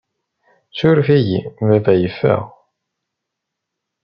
[0.71, 2.41] Ssuref-iyi, baba yeffeɣ.